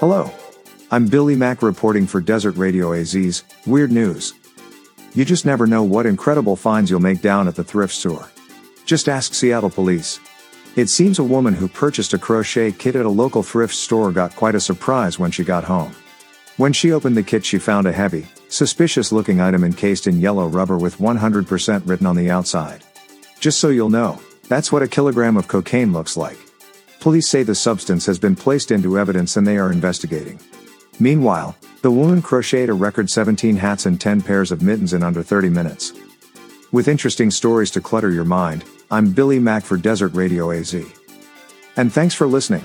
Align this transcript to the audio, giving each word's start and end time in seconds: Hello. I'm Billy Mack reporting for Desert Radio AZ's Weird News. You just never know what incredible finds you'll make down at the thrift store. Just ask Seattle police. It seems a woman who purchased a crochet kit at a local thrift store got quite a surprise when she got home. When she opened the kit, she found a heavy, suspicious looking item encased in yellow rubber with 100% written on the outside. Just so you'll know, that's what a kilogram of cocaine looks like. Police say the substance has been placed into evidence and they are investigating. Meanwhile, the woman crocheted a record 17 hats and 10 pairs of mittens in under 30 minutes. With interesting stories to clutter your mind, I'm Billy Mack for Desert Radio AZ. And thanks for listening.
Hello. 0.00 0.28
I'm 0.90 1.06
Billy 1.06 1.36
Mack 1.36 1.62
reporting 1.62 2.04
for 2.08 2.20
Desert 2.20 2.56
Radio 2.56 2.92
AZ's 2.92 3.44
Weird 3.64 3.92
News. 3.92 4.34
You 5.14 5.24
just 5.24 5.46
never 5.46 5.68
know 5.68 5.84
what 5.84 6.04
incredible 6.04 6.56
finds 6.56 6.90
you'll 6.90 6.98
make 6.98 7.22
down 7.22 7.46
at 7.46 7.54
the 7.54 7.62
thrift 7.62 7.94
store. 7.94 8.28
Just 8.86 9.08
ask 9.08 9.34
Seattle 9.34 9.70
police. 9.70 10.18
It 10.74 10.88
seems 10.88 11.20
a 11.20 11.24
woman 11.24 11.54
who 11.54 11.68
purchased 11.68 12.12
a 12.12 12.18
crochet 12.18 12.72
kit 12.72 12.96
at 12.96 13.06
a 13.06 13.08
local 13.08 13.44
thrift 13.44 13.72
store 13.72 14.10
got 14.10 14.34
quite 14.34 14.56
a 14.56 14.60
surprise 14.60 15.20
when 15.20 15.30
she 15.30 15.44
got 15.44 15.62
home. 15.62 15.94
When 16.56 16.72
she 16.72 16.90
opened 16.90 17.16
the 17.16 17.22
kit, 17.22 17.44
she 17.44 17.58
found 17.58 17.86
a 17.86 17.92
heavy, 17.92 18.26
suspicious 18.48 19.12
looking 19.12 19.40
item 19.40 19.62
encased 19.62 20.08
in 20.08 20.20
yellow 20.20 20.48
rubber 20.48 20.76
with 20.76 20.98
100% 20.98 21.82
written 21.86 22.06
on 22.06 22.16
the 22.16 22.30
outside. 22.30 22.82
Just 23.38 23.60
so 23.60 23.68
you'll 23.68 23.90
know, 23.90 24.20
that's 24.48 24.72
what 24.72 24.82
a 24.82 24.88
kilogram 24.88 25.36
of 25.36 25.46
cocaine 25.46 25.92
looks 25.92 26.16
like. 26.16 26.38
Police 27.04 27.28
say 27.28 27.42
the 27.42 27.54
substance 27.54 28.06
has 28.06 28.18
been 28.18 28.34
placed 28.34 28.70
into 28.70 28.98
evidence 28.98 29.36
and 29.36 29.46
they 29.46 29.58
are 29.58 29.70
investigating. 29.70 30.40
Meanwhile, 30.98 31.54
the 31.82 31.90
woman 31.90 32.22
crocheted 32.22 32.70
a 32.70 32.72
record 32.72 33.10
17 33.10 33.56
hats 33.56 33.84
and 33.84 34.00
10 34.00 34.22
pairs 34.22 34.50
of 34.50 34.62
mittens 34.62 34.94
in 34.94 35.02
under 35.02 35.22
30 35.22 35.50
minutes. 35.50 35.92
With 36.72 36.88
interesting 36.88 37.30
stories 37.30 37.70
to 37.72 37.82
clutter 37.82 38.10
your 38.10 38.24
mind, 38.24 38.64
I'm 38.90 39.12
Billy 39.12 39.38
Mack 39.38 39.64
for 39.64 39.76
Desert 39.76 40.14
Radio 40.14 40.50
AZ. 40.50 40.74
And 41.76 41.92
thanks 41.92 42.14
for 42.14 42.26
listening. 42.26 42.64